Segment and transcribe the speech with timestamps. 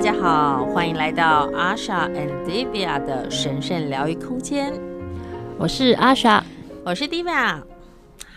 [0.00, 4.72] 大家好，欢迎来到 Asha and Divya 的神圣疗愈空间。
[5.58, 6.40] 我是 Asha，
[6.86, 7.60] 我是 Divya。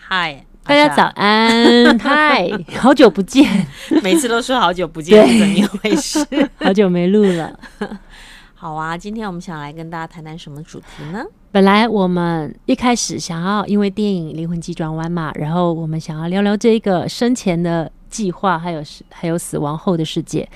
[0.06, 1.96] 嗨，大家早安！
[1.98, 3.66] 嗨，好久不见，
[4.02, 6.18] 每次都说好久不见，是怎么一回事？
[6.60, 7.58] 好久没录了。
[8.52, 11.24] 好啊，今天我们想来跟大家谈谈什么主题呢？
[11.50, 20.46] 本来我们一开始想要因为电影《灵魂急转弯》嘛，然后我们想要聊聊这个生前的计划，还有还有死亡后的世界。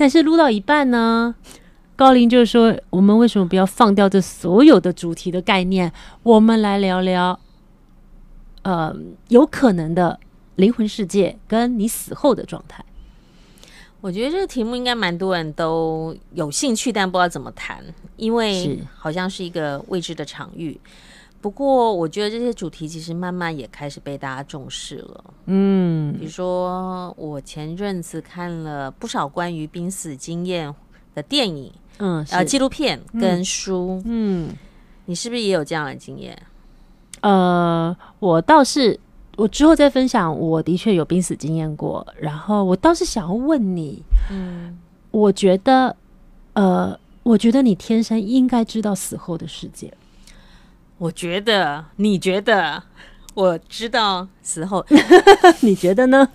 [0.00, 1.34] 但是录到一半呢，
[1.96, 5.92] 高林就说：“我们为什么不要放掉这所有的主题的概念？
[6.22, 7.40] 我们来聊聊，
[8.62, 8.94] 呃，
[9.26, 10.20] 有可能的
[10.54, 12.84] 灵魂世界跟你死后的状态。”
[14.00, 17.82] 我觉得这个题目应该蛮多人都有兴趣，但不知道怎么谈，
[18.16, 20.80] 因为好像是一个未知的场域。
[21.40, 25.24] 不过，我觉得这些主题其实慢慢也开始被大家重视了。
[25.46, 30.74] 嗯，比如说，我前阵子看了不少关于濒死经验
[31.14, 34.02] 的电影，嗯，呃，纪录片跟书。
[34.04, 34.50] 嗯，
[35.04, 36.36] 你是不是也有这样的经验？
[37.20, 38.98] 呃，我倒是，
[39.36, 40.36] 我之后再分享。
[40.36, 44.76] 我的确有濒死经验过，然后我倒是想要问你，嗯，
[45.12, 45.94] 我觉得，
[46.54, 49.92] 呃，我觉得你天生应该知道死后的世界。
[50.98, 52.82] 我觉得，你觉得，
[53.34, 54.84] 我知道时候，
[55.60, 56.28] 你觉得呢？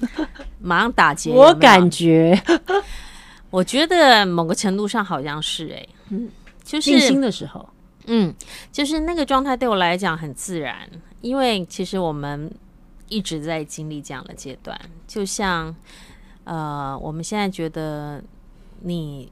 [0.59, 1.31] 马上打结。
[1.31, 2.41] 我感觉，
[3.51, 6.29] 我觉得某个程度上好像是哎、欸，嗯，
[6.63, 7.67] 就是静心的时候，
[8.07, 8.33] 嗯，
[8.71, 12.49] 就是那个状态对我来讲很自然，因为其实我们
[13.09, 15.75] 一直在经历这样的阶段，就像
[16.45, 18.23] 呃，我们现在觉得
[18.79, 19.29] 你，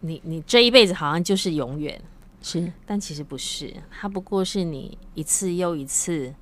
[0.00, 1.98] 你，你这一辈子好像就是永远。
[2.48, 6.34] 是，但其实不是，它不过是你一次又一次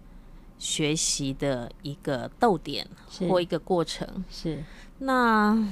[0.58, 2.86] 学习的一个逗点
[3.28, 4.24] 或一个过程。
[4.30, 4.62] 是，
[4.98, 5.66] 那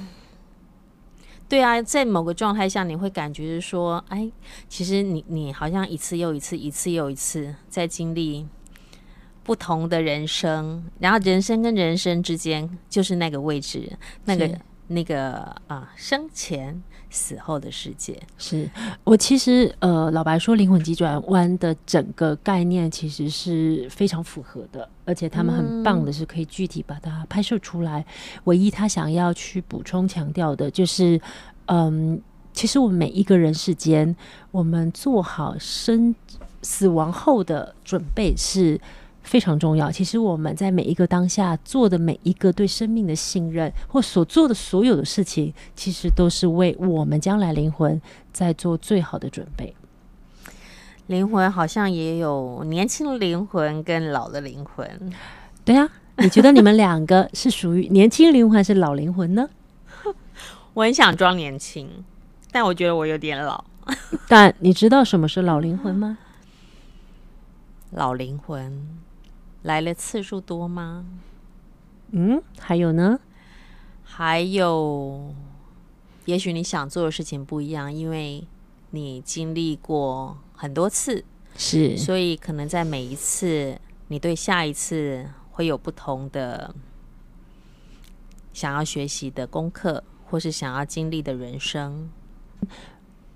[1.47, 4.29] 对啊，在某个状态下，你会感觉是说，哎，
[4.67, 8.45] 其实你你好像一次又一次，一次又一次在经历
[9.43, 16.81] 不同的人生，然后人生跟人生之间就是那个位置，那个那个啊，生前。
[17.07, 18.69] 死后的世界，是
[19.05, 28.05] 我其实呃，老白说灵魂急转弯的整个概念其实是非常符合的，而且他们很棒的是可以具体把它拍摄出来。
[28.45, 31.21] 唯一他想要去补充强调的就是，
[31.67, 32.19] 嗯，
[32.51, 34.13] 其实我们每一个人世间，
[34.51, 36.13] 我们做好生
[36.63, 38.77] 死亡后的准备是。
[39.25, 39.91] 非常重要。
[39.91, 49.75] 其实我们在每一个当下做的每一个对生命的信任，或所做的所有的事情，其实都是为我们将来灵魂在做最好的准备。
[51.07, 55.13] 灵魂好像也有年轻的灵魂跟老的灵魂。
[55.63, 59.49] 对啊，你觉得你们两个是属于年轻灵魂还是老灵魂呢？
[60.73, 61.89] 我很想装年轻，
[62.51, 63.63] 但我觉得我有点老。
[64.27, 66.17] 但你知道什么是老灵魂吗？
[67.91, 69.04] 老灵魂。
[69.65, 71.05] 来了次数多吗？
[72.11, 73.19] 嗯，还有呢？
[74.03, 75.33] 还有，
[76.25, 78.47] 也许你想做的事情不一样，因为
[78.91, 81.25] 你经历过很多次，
[81.57, 86.75] 是，所以可能在每一次，你对下一次会有不同的
[88.53, 92.07] 想要学习的功课，或是想要经历的人生。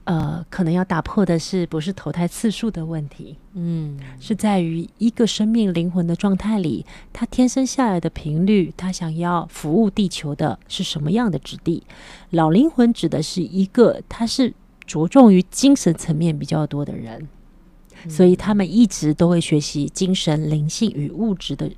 [0.09, 3.37] 呃，可能要打破的是不是投胎次数的问题？
[3.53, 6.83] 嗯，是在于一个生命灵魂的状态里，
[7.13, 11.83] 他天生下来的频率，他想要服务地球的是什么样的质地？
[12.31, 14.51] 老灵魂指的是一个，他是
[14.87, 17.27] 着重于精神层面比较多的人，
[18.03, 21.69] 嗯，所以他们一直都会学习精神、灵性与物质的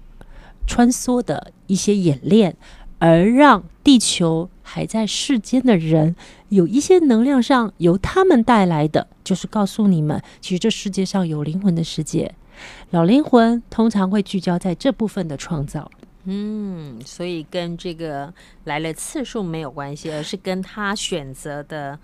[0.66, 2.56] 穿梭的一些演练。
[3.04, 6.16] 而让地球还在世间的人
[6.48, 12.34] 有一些能量上由他们带来的，就是告诉你们，其实这世界上有灵魂的世界。
[12.92, 15.92] 老灵魂通常会聚焦在这部分的创造。
[16.24, 18.34] 嗯，所以跟这个
[18.64, 22.00] 来了次数没有关系，而是跟他选择的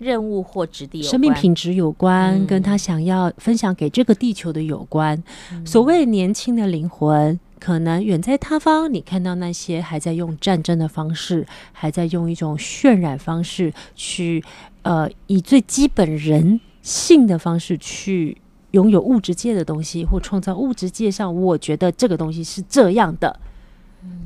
[0.00, 5.22] 任务或质地有关，生命品质有关，嗯，跟他想要分享给这个地球的有关。
[5.52, 7.38] 嗯，所谓年轻的灵魂。
[7.60, 14.42] 可能远在他方，你看到那些还在用战争的方式，还在用一种渲染方式去，
[14.82, 18.38] 呃，以最基本人性的方式去
[18.70, 23.38] 拥有物质界的东西，或创造物质界上，我觉得这个东西是这样的。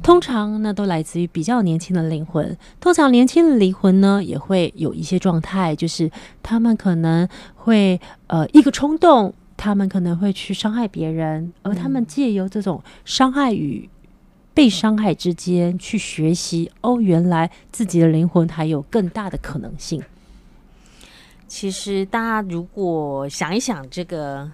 [0.05, 2.57] 通常那都来自于比较年轻的灵魂。
[2.79, 6.09] 通常年轻的灵魂呢，也会有一些状态，就是
[6.45, 9.35] 他们可能会呃一个冲动。
[9.57, 13.89] 他们可能会去伤害别人，而他们借由这种伤害与
[14.53, 16.71] 被伤害之间去学习。
[16.81, 20.03] 哦，原来自己的灵魂还有更大的可能性。
[21.47, 24.51] 其实，大家如果想一想这个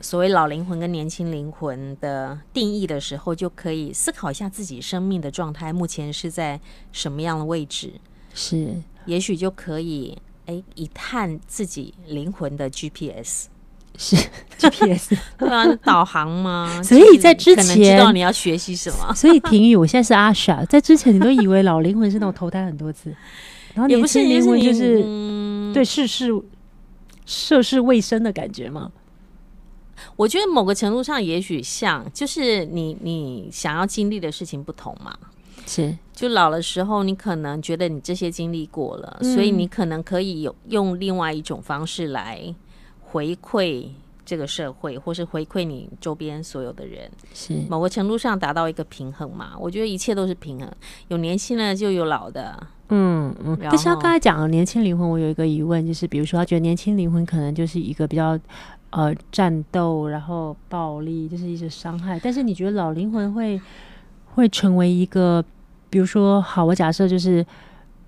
[0.00, 6.60] 所谓老灵魂跟年轻灵魂的定义的时候，就可以思考一下自己生命的状态目前是在
[6.92, 7.94] 什么样的位置。
[8.34, 8.74] 是，
[9.06, 13.46] 也许就可以哎，一探自己灵魂的 GPS。
[13.96, 14.16] 是
[14.58, 16.80] GPS， 对啊，导航吗？
[16.82, 19.12] 所以在之前知道你要学习什么。
[19.14, 23.14] 所以婷雨，我现在是阿傻，在之前你都以为老灵魂是那种投胎很多次，
[23.74, 25.02] 然后也不是灵魂就是
[25.72, 26.30] 对世事
[27.26, 28.90] 涉世未深的感觉吗？
[30.16, 35.16] 我觉得某个程度上也许像，就是你你想要经历的事情不同嘛。
[35.66, 42.54] 是，就老的时候，你可能觉得你这些经历过了，嗯，所以你可能可以有用另外一种方式来。
[43.14, 43.86] 回馈
[44.24, 49.52] 这个社会，或是回馈你周边所有的人，是某个程度上达到一个平衡嘛？
[49.60, 50.68] 我觉得一切都是平衡，
[51.06, 53.56] 有年轻的就有老的，嗯嗯。
[53.62, 58.36] 但是他刚才讲了年轻灵魂，我有一个疑问，就是比如说他觉得年轻灵魂可能就是一个比较
[58.90, 62.18] 呃战斗，然后暴力，就是一些伤害。
[62.18, 63.60] 但是你觉得老灵魂会
[64.34, 65.44] 会成为一个，
[65.88, 67.46] 比如说好，我假设就是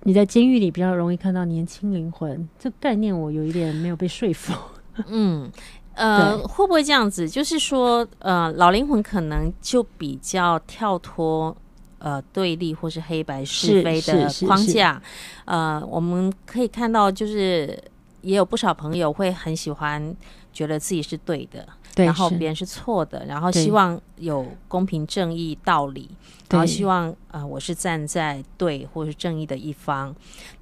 [0.03, 4.51] 你在监狱里比较容易看到年轻灵魂，这概念我有一点没有被说服。
[5.07, 5.51] 嗯，
[5.93, 7.27] 呃，会不会这样子？
[7.29, 11.55] 就是说，呃，老灵魂可能就比较跳脱
[11.99, 15.01] 呃对立或是黑白是非的框架。
[15.45, 17.81] 呃，我们可以看到，就是
[18.21, 20.15] 也有不少朋友会很喜欢
[20.51, 21.67] 觉得自己是对的。
[22.05, 26.09] 然后别人是错的，然后希望有公平正义道理，
[26.49, 30.13] 然后希望啊、呃，我是站在对或是正义的一方。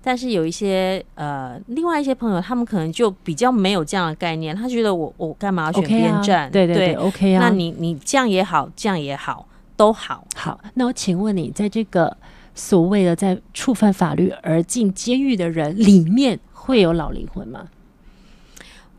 [0.01, 7.39] 但是有一些呃，另外一些朋友，他们可能就比较没有这样的概念，他觉得我我干嘛要选边站？Okay 啊、对对对，OK 啊。
[7.41, 10.25] 那你你这样也好，这样也好，都好。
[10.35, 12.15] 好，那我请问你，在这个
[12.53, 17.67] 所谓的在触犯法律而进监狱的人里面，会有老灵魂吗？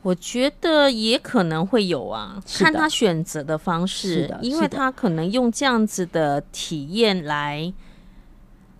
[0.02, 7.72] 我觉得也可能会有啊，看他选择的方式，因为他可能用这样子的体验来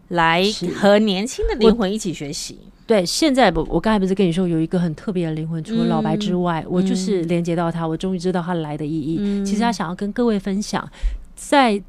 [0.08, 0.44] 来
[0.76, 2.60] 和年轻的灵魂一起学习。
[2.86, 9.44] 对，现在不，我刚才不是跟你说有一个很特别的灵魂，除了老白之外，嗯、我就是连接到他，我终于知道他来的意义、嗯。
[9.44, 10.88] 其实他想要跟各位分享，
[11.34, 11.82] 在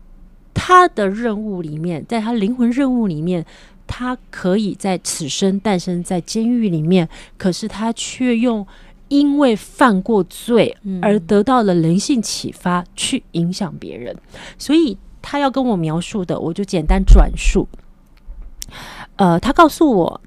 [0.56, 3.46] 他的任务里面，在他灵魂任务里面，
[3.86, 7.08] 他可以在此生诞生在监狱里面，
[7.38, 8.66] 可是他却用。
[9.10, 14.16] 因为犯过罪而得到了人性启发，去影响别人，
[14.58, 17.68] 所以他要跟我描述的，我就简单转述。
[19.16, 20.22] 呃，他告诉我，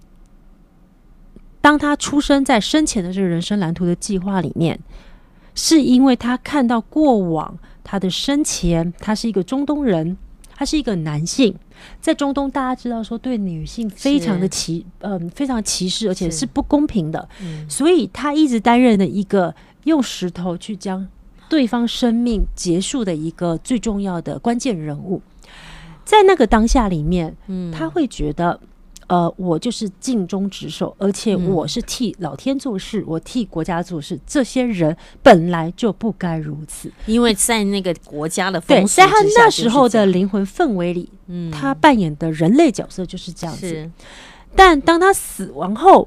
[1.60, 4.80] 当他出生在生前的这个人生蓝图的计划里面，
[5.54, 10.16] 是因为他看到过往他的生前，他是一个中东人。
[10.60, 11.54] 他是一个男性，
[12.02, 17.26] 在中东，大家知道说对女性非常的歧，嗯、呃，非常歧视，而且是不公平的。
[17.66, 19.54] 所以他一直担任的一个
[19.84, 21.08] 用石头去将
[21.48, 25.22] 对方生命结束的一个最重要的关键人物。
[26.04, 27.34] 在那个当下里面，
[27.72, 28.60] 他会觉得。
[29.10, 34.16] 呃，我就是尽忠职守，而且我是替老天做事，嗯，我替国家做事。
[34.24, 43.90] 这些人本来就不该如此，因为在那个国家的对，在他那时候的灵魂氛围里，嗯，他扮演的人类角色就是这样子。
[44.54, 46.06] 但当他死亡后，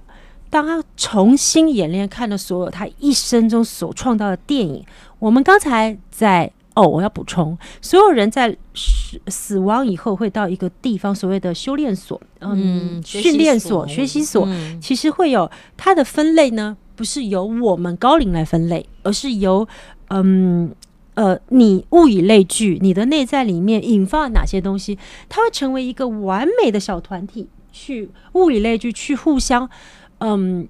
[0.49, 4.85] 当他重新演练看了所有他一生中所创造的电影，
[5.19, 6.49] 我们刚才在。
[6.75, 19.67] 哦，我要补充，所有人在死死亡以后会到一个地方，所谓的修炼所，嗯，训练所、学习所，嗯，其实会有它的分类呢，不是由我们高龄来分类，而是由
[20.07, 20.73] 嗯
[21.13, 24.97] 呃你物以类聚，你的内在里面引发了哪些东西，
[25.29, 29.69] 它会成为一个完美的小团体，去物以类聚，去互相
[30.17, 30.67] 嗯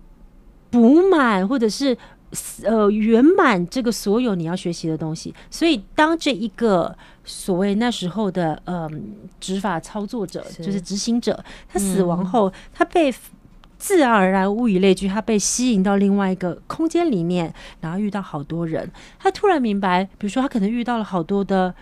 [0.69, 1.97] 补满，或者是。
[2.63, 13.13] 呃，圆满这个所有你要学习的东西，所以当这一个所谓那时候的嗯执法操作者，就是执行者，他死亡后，嗯，他被
[13.77, 21.73] 自然而然物以类聚，他被吸引到另外一个空间里面，然后遇到好多人，他突然明白，比如说他可能遇到了好多的。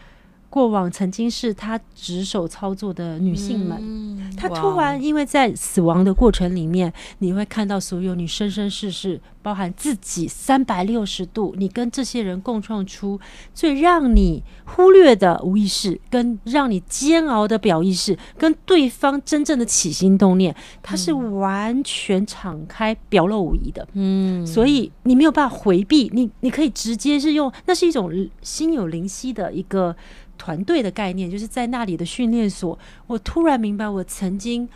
[0.52, 13.18] 过往曾经是他执手操作的女性们，嗯，他突然因为在死亡的过程里面，你会看到所有你生生世世，包含自己三百六十度，你跟这些人共创出
[13.54, 20.54] 最让你忽略的无意识，跟让你煎熬的表意识，跟对方真正的起心动念，
[20.84, 23.88] 它是完全敞开、表露无遗的。
[23.94, 29.96] 嗯，所以你没有办法回避，你你可以直接是用，那是一种心有灵犀的一个。
[30.42, 34.68] 团队的概念，就是在那里的训练所，我突然明白，我曾经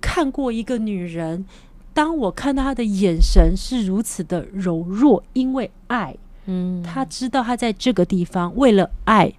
[0.00, 1.46] 看过一个女人，
[1.92, 6.16] 当我看到她的眼神是如此的柔弱，因为爱，
[6.46, 9.32] 嗯，她知道她在这个地方为了爱，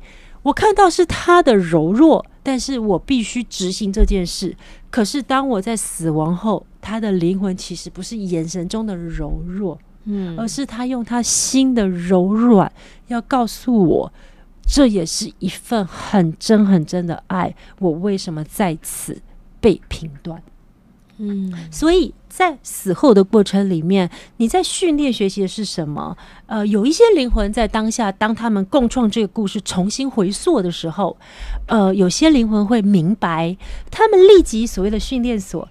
[0.43, 4.55] 我看到是她的柔弱，但是我必须执行这件事。
[4.89, 12.71] 可是当我在死亡后，她的灵魂其实不是眼神中的柔弱，嗯，而是她用她心的柔软，
[13.07, 14.13] 要告诉我。
[14.67, 17.55] 这也是一份很真很真的爱。
[17.79, 19.21] 我为什么在此
[19.59, 20.41] 被评断？
[21.17, 26.17] 嗯，所以在死后的过程里面，你在训练学习的是什么？
[26.45, 31.15] 呃，有一些灵魂在当下，当他们共创这个故事，重新回溯的时候，
[31.67, 33.55] 呃，有些灵魂会明白，
[33.89, 35.67] 他们立即所谓的训练所。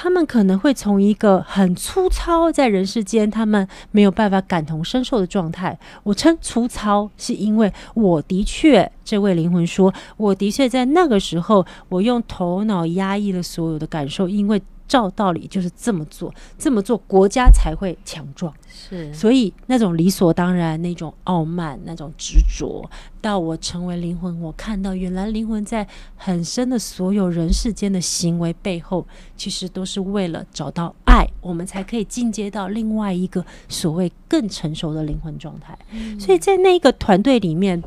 [0.00, 5.76] 他们可能会从一个很粗糙，在人世间他们没有办法感同身受的状态。
[6.04, 14.62] 我称粗糙，是因为我的确，这位灵魂说，我的确在那个时候，我用头脑压抑了所有的感受，因为。
[14.88, 18.52] 照道理就是这么做，这么做国家才会强壮。
[18.66, 22.88] 是，所以那种理所当然、那种傲慢、那种执着，
[23.20, 35.78] 到我成为灵魂，我看到原来灵魂在很深的所有人世间的行为背后，其实都是为了找到爱，我们才可以进阶到另外一个所谓更成熟的灵魂状态。
[35.90, 36.18] 嗯。
[36.18, 37.82] 所以在那个团队里面。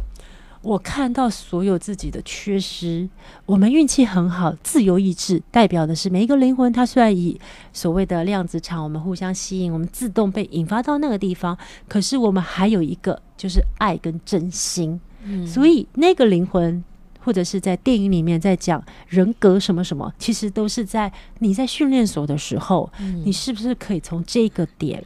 [0.61, 3.09] 我看到所有自己的缺失，
[3.45, 7.39] 我们运气很好，自由意志代表的是每一个灵魂，它虽然以
[7.73, 14.99] 所谓的量子场，我们互相吸引，我们自动被引发到那个地方，可是我们还有一个就是爱跟真心。
[15.23, 16.83] 嗯，所以那个灵魂，
[17.19, 22.91] 或者是在电影里面在讲人格什么什么，其实都是在你在训练所的时候，
[23.23, 25.03] 你是不是可以从这个点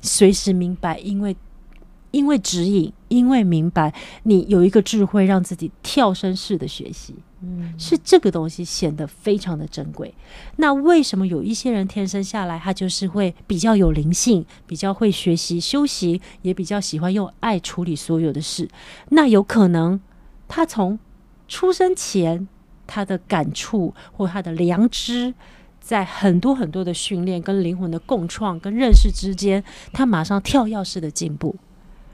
[0.00, 0.98] 随时明白？
[0.98, 1.36] 因为
[2.12, 3.92] 因为指引，因为明白，
[4.22, 10.14] 你有一个智慧，让自己跳升式的学习，嗯，是这个东西显得非常的珍贵。
[10.56, 18.66] 那为什么有一些人天生下来，他就是会比较有灵性，比较会学习修习，也比较喜欢用爱处理所有的事？
[19.10, 20.00] 那有可能
[20.48, 20.98] 他从
[21.46, 22.48] 出生前
[22.86, 25.34] 他的感触或他的良知，
[25.80, 31.54] 在很多很多的训练跟灵魂的共创跟认识之间，他马上跳跃式的进步。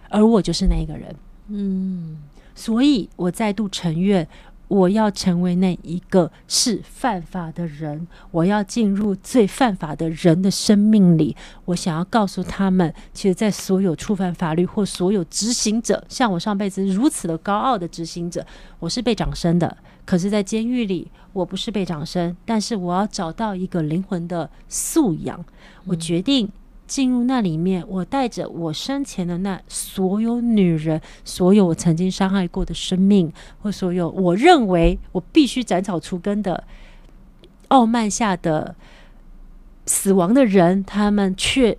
[0.09, 1.15] 而我就是那一个人，
[1.49, 2.19] 嗯，
[2.55, 4.27] 所以我再度承认，
[4.69, 11.37] 我要成为那一个是犯法的人，我要进入最犯法的人的生命里。
[11.67, 18.47] 我想要告诉他们，其实，在所有触犯法律或所有执行者，像我上辈子如此的高傲的执行者，
[18.79, 19.77] 我是被掌声的。
[20.05, 25.45] 可是，在监狱里，我不是被掌声，但是我要找到一个灵魂的素养。
[25.87, 26.51] 我决定。
[26.89, 33.31] 进入那里面，我带着我生前的那所有女人，所有我曾经伤害过的生命，
[33.61, 36.65] 或所有我认为我必须斩草除根的
[37.69, 38.75] 傲慢下的
[39.85, 41.77] 死亡的人，他们却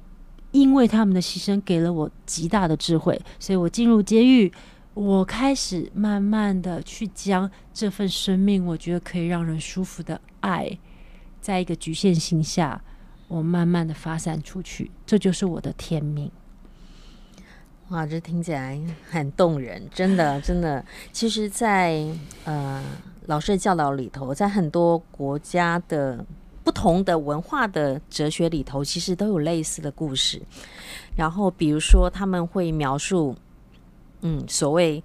[0.52, 4.52] 因为他们的牺牲给了我极大的智慧，所以我进入监狱，
[4.94, 10.78] 我开始慢慢的去将这份生命，我觉得可以让人舒服的爱，
[11.42, 12.80] 在一个局限性下。
[13.30, 16.30] 我慢慢的发散出去，这就是我的天命。
[17.88, 20.84] 哇，这听起来很动人，真的， 真的。
[21.14, 22.84] 其实在，在呃
[23.28, 26.24] 老师的教导里头，在很多国家的
[26.64, 30.42] 不同的文化的哲学里头，其实都有类似的故事。
[31.16, 33.36] 然后，比如说他们会描述，
[34.22, 35.04] 嗯，所谓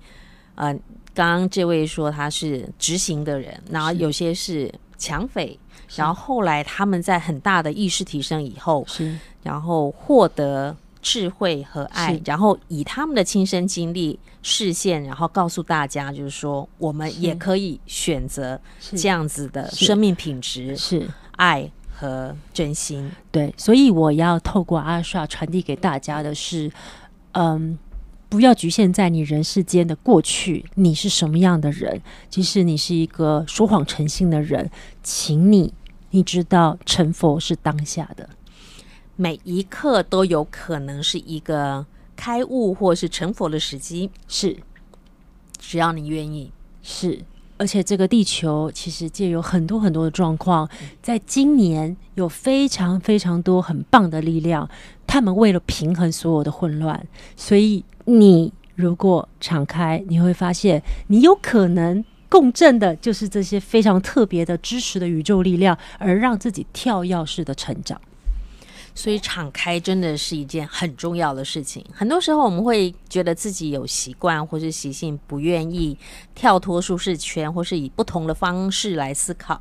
[0.55, 0.73] 呃，
[1.15, 5.59] 刚刚这位说他是执行的人，然后有些是抢匪。
[5.97, 18.61] 然后后来他们在很大的意识提升以后，是然后获得智慧和爱，然后以他们的亲身经历视线，然后告诉大家，就是说我们也可以选择
[18.97, 23.13] 这样子的生命品质，是爱和真心。
[23.31, 26.73] 对，所以我要透过阿帅传递给大家的是，
[27.33, 27.79] 嗯。
[28.35, 32.03] 不要局限在你人世间的过去，你是什么样的人？
[32.29, 34.69] 即使你是一个说谎成性的人，
[35.05, 35.73] 请你，
[36.11, 38.29] 你知道成佛是当下的，
[39.15, 41.87] 每一刻都有可能是一个
[42.17, 44.11] 开悟或是成佛的时机。
[44.27, 44.57] 是，
[45.61, 46.51] 只要你愿意。
[46.83, 47.21] 是，
[47.57, 50.69] 而且这个地球其实借有很多很多的状况，
[51.01, 54.69] 在今年有非常非常多很棒的力量，
[55.07, 57.85] 他们为了平衡所有的混乱，所以。
[58.05, 68.01] 你如果敞开，你会发现，你有可能共振的就是这些非常特别的知识的宇宙力量，而让自己跳跃式的成长。
[68.97, 71.85] 所以敞开真的是一件很重要的事情。
[71.93, 75.99] 很多时候我们会觉得自己有习惯或是习性，不愿意
[76.35, 79.61] 跳脱舒适圈，或是以不同的方式来思考。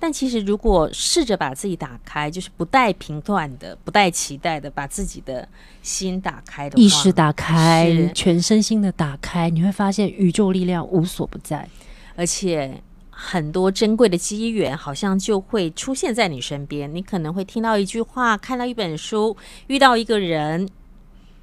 [0.00, 5.48] 但其实如果试着把自己打开，就是不带评断的、不带期待的，把自己的
[5.80, 11.68] 心打开的话，意识打开，全身心的打开，你会发现宇宙力量无所不在，
[12.16, 12.82] 而且。
[13.14, 16.92] 很多珍贵的机缘，好像就会出现在你身边。
[16.92, 20.66] 你可能会听到一句话，看到一本书，遇到一个人，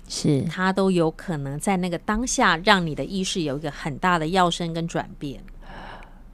[0.08, 5.42] 是他都有可能在那个当下，让你的意识有一个很大的跃升跟转变。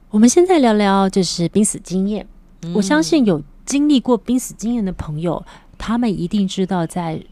[0.08, 2.26] 我们现在聊聊就是濒死经验。
[2.62, 2.72] 嗯。
[2.74, 5.44] 我相信有经历过濒死经验的朋友，
[5.76, 7.22] 他们一定知道，在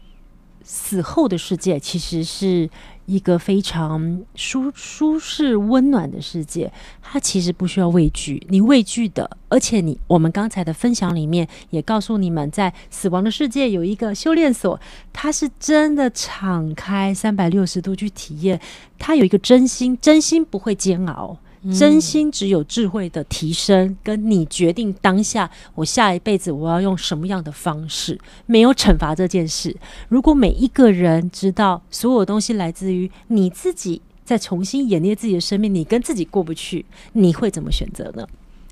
[0.63, 2.69] 死后的世界其实是。
[3.05, 6.71] 一个非常舒舒适温暖的世界，
[7.01, 8.45] 它其实不需要畏惧。
[8.49, 14.79] 你畏惧的，而且你我们刚才的分享里面也告诉你们，在死亡的世界有一个修炼所，
[15.13, 18.59] 它是真的敞开三百六十度去体验，
[18.97, 21.37] 它有一个真心，真心不会煎熬。
[21.73, 29.75] 真心只有智慧的提升，跟你决定当下，我下一辈子我要用什么样的方式，没有惩罚这件事。
[30.09, 38.27] 如果每一个人知道所有东西来自于你自己，再重新演练自己的生命，你跟自己过不去，你会怎么选择呢？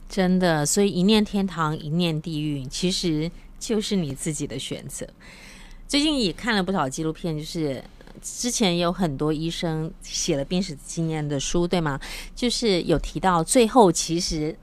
[0.09, 5.07] 真的，所以一念天堂，一念地狱，其实就是你自己的选择。
[5.87, 7.83] 最近也看了不少纪录片，就是。
[8.21, 11.99] 之前有很多医生写了濒死经验的书，对吗？
[12.35, 14.55] 就是有提到最后，其实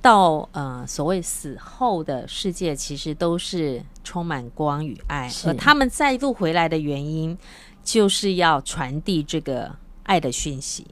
[0.00, 5.30] 到呃所谓死后的世界，其实都是充满光与爱。
[5.46, 7.36] 而他们再度回来的原因，
[7.84, 10.86] 就是要传递这个爱的讯息。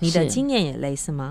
[0.00, 1.28] 你的经验也类似吗？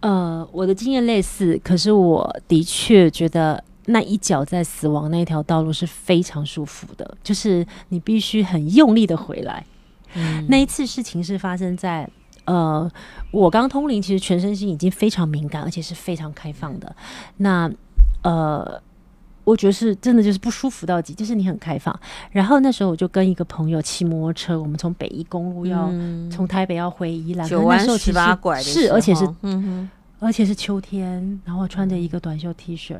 [0.00, 3.64] 呃，我的经验类似，可是我的确觉得。
[3.86, 9.64] 那一脚在死亡那条道路是非常舒服的，就是你必须很用力的回来。
[10.14, 10.46] 嗯。
[10.48, 12.08] 那一次事情是发生在
[12.46, 12.90] 呃，
[13.30, 16.94] 我刚通灵，其实全身心已经非常敏感，而且是非常开放的。
[17.38, 17.70] 那
[18.22, 18.80] 呃，
[19.44, 21.98] 我觉得是真的就是不舒服到极，就是你很开放。
[22.30, 25.90] 然后那时候我就跟一个朋友骑摩托车，我们从北宜公路要
[26.30, 32.96] 从台北要回宜兰，九弯十八拐的是，而且是嗯哼，而且是秋天，然后穿着一个短袖 T 恤。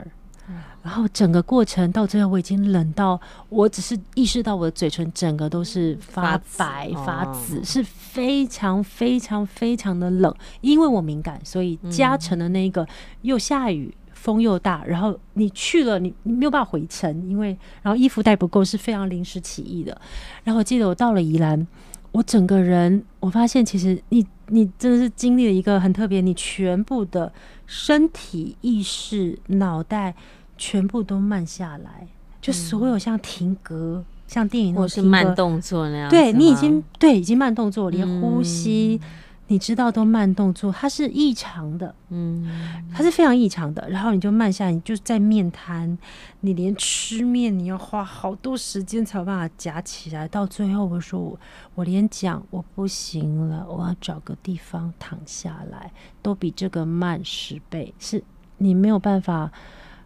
[0.82, 10.34] 然后整个过程到最后，我已经冷到，我只是意识到我的嘴唇整个都是发白发紫，是非常非常非常的冷。
[10.60, 12.86] 因为我敏感，所以加成的那个
[13.22, 19.98] 又下雨，风又大，然后你去了，你你没有办法回程，因为然后衣服带不够，是非常临时起意的。
[20.42, 21.66] 然后我记得我到了宜兰，
[22.14, 27.32] 我整个人我发现其实你你真的是经历了一个很特别，你全部的
[27.66, 30.14] 身体意识脑袋。
[30.56, 32.06] 全部都慢下来，
[32.40, 36.08] 就所有像停格，嗯、像电影或是慢动作那样。
[36.08, 39.08] 对，你已经对已经慢动作，连呼吸、嗯、
[39.46, 42.48] 你知道都慢动作，它是异常的，嗯，
[42.92, 43.88] 它是非常异常的。
[43.90, 45.96] 然后你就慢下来，你就在面瘫，
[46.40, 50.26] 你连吃面你要花好多时间才有办法夹起来。
[50.28, 51.38] 到最后我说我
[51.74, 58.22] 我连讲我不行了，我要找个地方躺下来，都比这个慢十倍，是
[58.58, 59.50] 你没有办法。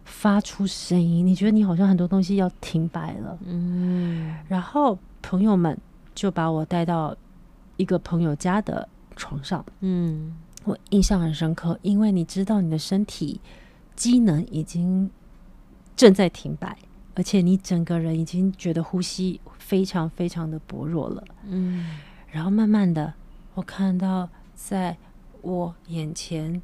[0.05, 5.77] 发出声音，你觉得你好像很多东西要停摆了，嗯，然后朋友们
[6.15, 7.15] 就把我带到
[7.77, 8.89] 一个朋友家的
[9.19, 13.39] 床上，嗯，我印象很深刻，因为你知道你的身体
[13.95, 15.11] 机能已经
[15.95, 16.77] 正在停摆，
[17.13, 21.99] 而且你整个人已经觉得呼吸非常非常的薄弱了，嗯，
[22.31, 23.13] 然后慢慢的
[23.53, 24.97] 我看到在
[25.41, 26.61] 我眼前，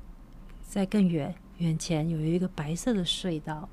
[0.64, 1.36] 在更远。
[1.60, 3.70] 远前有一个白色的隧道，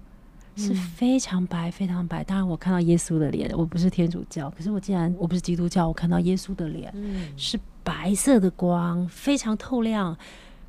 [0.54, 2.22] 是非常白，非常白。
[2.22, 3.50] 当然，我看到耶稣的脸。
[3.58, 6.94] 我不是天主教，可是我既然我不是基督教，我看到耶稣的脸，
[7.36, 10.16] 是白色的光，非常透亮，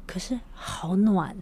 [0.05, 1.35] 可是好暖，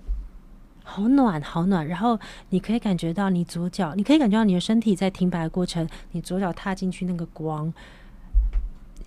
[0.83, 1.87] 好暖，好暖。
[1.87, 7.73] 然后你可以感觉到你左脚，你可以感觉到你的身体在停摆的过程，你左脚踏进去那个光，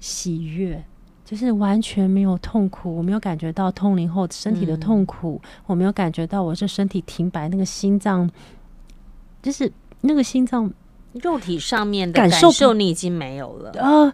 [0.00, 0.84] 喜悦。
[1.24, 8.30] 就是完全没有痛苦，我没有感觉到通灵后身体的痛苦，我没有感觉到我这身体停摆，那个心脏，
[9.42, 9.72] 就是
[10.02, 10.70] 那个心脏
[11.14, 14.12] 肉体上面的感受你已经没有了啊，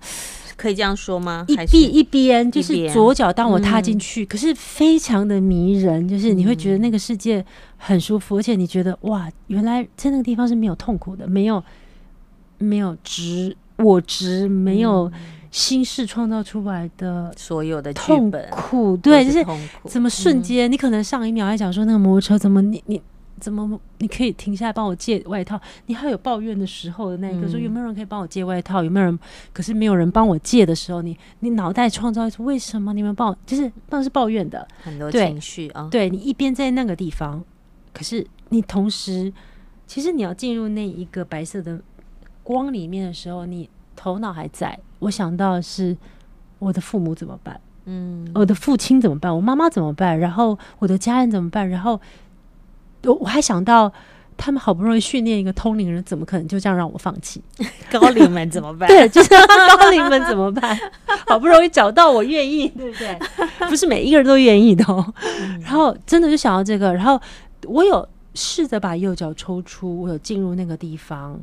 [0.61, 1.44] 可以这样说吗？
[1.49, 7.44] 一边一边就是左脚，当我踏进去，嗯，可是非常的迷人，就是你会觉得那个世界
[7.79, 11.64] 很舒服，而且你觉得哇，原来在那个地方是没有痛苦的，没有
[12.59, 15.11] 没有执我执，没有。
[15.53, 19.44] 心事创造出来的所有的痛苦，对，就是
[19.85, 23.03] 怎么瞬间，你可能上一秒还讲说那个摩托车怎么你你
[23.40, 25.59] 怎么你可以停下来帮我借外套？
[25.87, 28.85] 你还有抱怨的时候的那个，嗯、说有没有人可以帮我借外套？
[28.85, 29.18] 有没有人？
[29.53, 33.37] 可是没有人帮我借的时候，你你脑袋创造出为什么你们帮我？
[33.46, 35.88] 就是那是抱怨的很多情绪啊。
[35.90, 37.42] 对，你一边在那个地方，
[37.94, 39.33] 可是你同时，
[39.87, 41.81] 其实你要进入那一个白色的
[42.42, 44.79] 光里面的时候，你头脑还在。
[44.98, 45.96] 我想到的是
[46.59, 47.61] 我的父母怎么办？
[47.87, 49.35] 嗯，我的父亲怎么办？
[49.35, 50.18] 我妈妈怎么办？
[50.18, 51.68] 然后我的家人怎么办？
[51.68, 52.00] 然后。
[53.05, 53.93] 我我还想到，
[54.37, 57.43] 他们好不容易训练一个通灵人，怎么可能就这样让我放弃？
[57.91, 58.89] 高龄们怎么办？
[58.91, 60.79] 对，就是高龄们怎么办？
[61.27, 63.19] 好不容易找到我愿意，对不对？
[63.69, 65.15] 不是每一个人都愿意的哦。
[65.61, 67.21] 然后真的就想到这个，然后
[67.65, 71.41] 我有试着把右脚抽出，我有进入那个地方。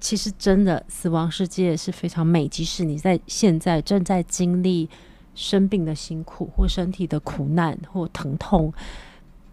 [0.00, 4.88] 其实真的，死亡世界是非常美，即使你在现在正在经历
[5.34, 8.72] 生病的辛苦，或身体的苦难，或疼痛。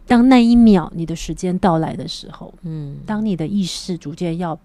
[0.10, 4.60] 当那一秒你的时间到来的时候，嗯，当你的意识逐渐要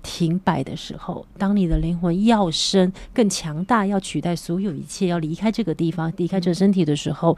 [0.00, 7.36] 停摆的时候，当你的灵魂要生更强大，要取代所有一切，要离开这个地方，离开这个身体的时候，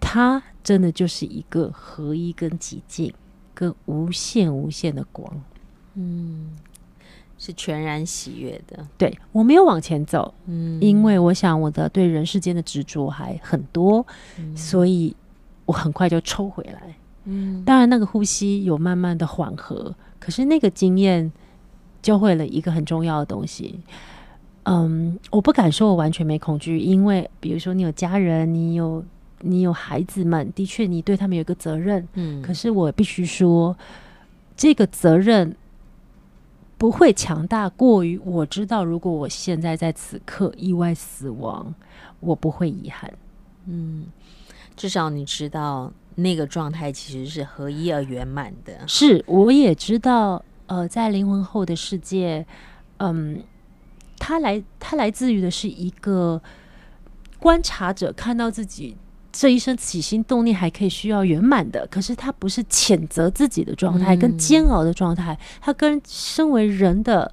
[0.00, 3.14] 它真的就是一个合一、跟极静、
[3.54, 5.40] 跟无限、无限的光，
[5.94, 6.50] 嗯，
[7.38, 8.84] 是全然喜悦的。
[8.98, 14.04] 对，我没有往前走，嗯，因为我想我的对人世间的执着还很多，
[14.38, 15.14] 嗯，所以。
[15.70, 21.30] 我很快就抽回来，嗯，当然那个呼吸有慢慢的缓和，可是那个经验
[22.02, 23.78] 教会了一个很重要的东西，
[24.64, 29.04] 嗯，我不敢说我完全没恐惧，因为比如说你有家人，你有
[29.42, 33.76] 你有孩子们，的确你对他们有一个责任，嗯，可是我必须说，
[34.56, 35.54] 这个责任
[36.76, 41.72] 不会强大过于我知道，如果我现在在此刻意外死亡，
[42.18, 43.12] 我不会遗憾，
[43.66, 44.06] 嗯。
[44.80, 48.72] 至少你知道那个状态其实是合一而圆满的。
[48.86, 52.46] 是，我也知道，呃，在灵魂后的世界，
[52.96, 53.42] 嗯，
[54.18, 56.40] 它来，它来自于的是一个
[57.38, 58.96] 观察者看到自己
[59.30, 67.30] 这一生起心动念还可以需要圆满的，可是他不是谴责自己的状态，跟煎熬的状态，他跟身为人的，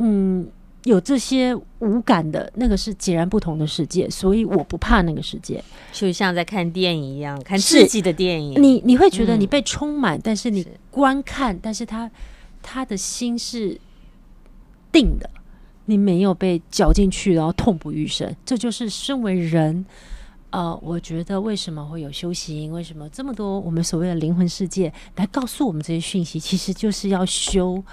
[0.00, 0.46] 嗯。
[0.84, 8.60] 有这些无感的那个是截然不同的世界，所以我不怕那个世界，就像在看电影一样，看自己的电影。
[8.60, 12.10] 你你会觉得你被充满，嗯、但是你观看，是但是他
[12.60, 13.80] 他的心是
[14.90, 15.30] 定的，
[15.84, 18.34] 你没有被搅进去，然后痛不欲生。
[18.44, 19.86] 这就是身为人，
[20.50, 27.84] 呃，我觉得为什么会有修行，为什么这么多我们所谓的灵魂世界来告诉我们这些讯息，其实就是要修。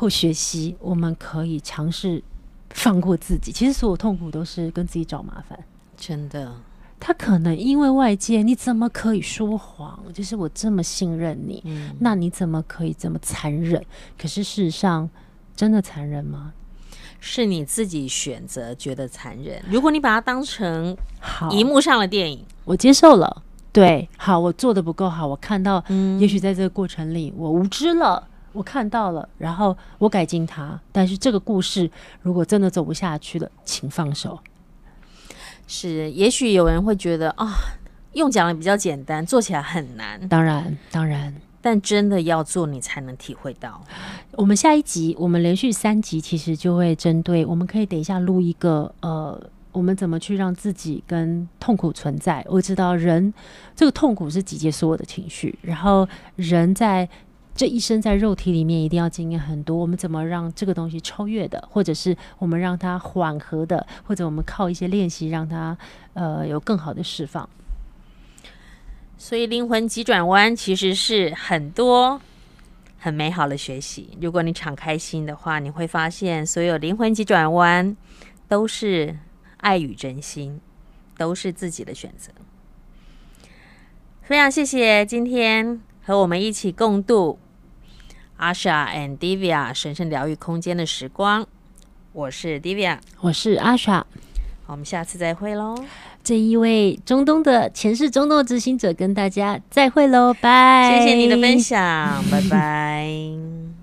[0.00, 2.22] 或学习，我们可以尝试
[2.70, 3.52] 放过自己。
[3.52, 5.62] 其实所有痛苦都是跟自己找麻烦，
[5.94, 6.50] 真的。
[6.98, 10.02] 他可能因为外界，你怎么可以说谎？
[10.14, 13.84] 就是我这么信任你，嗯、那你怎么可以这么残忍？
[14.18, 15.10] 可是事实上，
[15.54, 16.54] 真的残忍吗？
[17.20, 19.62] 是你自己选择觉得残忍。
[19.68, 23.42] 如果你把它当成好荧幕上的电影，我接受了。
[23.70, 25.84] 对，好，我做的不够好，我看到，
[26.18, 28.26] 也许在这个过程里，我无知了。
[28.52, 30.80] 我看到了，然后我改进它。
[30.90, 31.90] 但是这个故事
[32.22, 34.38] 如果真的走不下去了，请放手。
[35.66, 37.50] 是，也许有人会觉得啊、哦，
[38.14, 40.28] 用讲的比较简单，做起来很难。
[40.28, 41.32] 当然，当然，
[41.62, 43.80] 但真的要做，你才能体会到。
[44.32, 52.44] 我们下一集，我们连续三集，其实就会针对，我们可以等一下录一个，呃，我们怎么去让自己跟痛苦存在。
[52.48, 53.32] 我知道人
[53.76, 57.08] 这个痛苦是集结所有的情绪，然后人在。
[57.60, 65.76] 这一生在肉体里面一定要经验很多，我们怎么让这个东西超越的，或者是我们让它缓和的，或者我们靠一些练习让它
[66.14, 67.46] 呃有更好的释放。
[69.18, 72.18] 所以灵魂急转弯其实是很多
[72.98, 74.08] 很美好的学习。
[74.22, 77.94] 如果你敞开心的话，你会发现所有灵魂急转弯
[78.48, 79.18] 都是
[79.58, 80.58] 爱与真心，
[81.18, 82.32] 都是自己的选择。
[84.22, 87.38] 非常谢谢今天和我们一起共度。
[88.40, 91.46] Asha and Divya 神圣疗愈空间的时光，
[92.12, 94.06] 我是 Divya，我是 Asha，好，
[94.68, 95.74] 我们下次再会喽。
[96.24, 103.79] 这一位中东的前世中东的执行者跟大家再会喽，拜，谢谢你的分享，拜拜。